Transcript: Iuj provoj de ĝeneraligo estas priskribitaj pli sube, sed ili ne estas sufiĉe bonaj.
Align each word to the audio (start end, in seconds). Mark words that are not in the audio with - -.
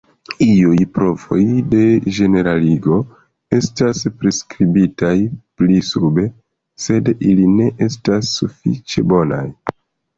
Iuj 0.43 0.77
provoj 0.93 1.41
de 1.73 1.81
ĝeneraligo 2.19 2.97
estas 3.59 4.03
priskribitaj 4.23 5.15
pli 5.61 5.81
sube, 5.93 6.27
sed 6.89 7.17
ili 7.33 7.51
ne 7.61 7.73
estas 7.91 8.37
sufiĉe 8.43 9.11
bonaj. 9.17 9.47